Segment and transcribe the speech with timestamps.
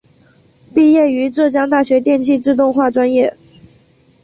[0.73, 3.37] 毕业于浙江大学电气自动化专业。